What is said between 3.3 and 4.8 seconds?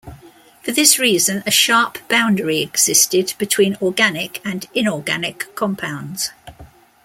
between organic and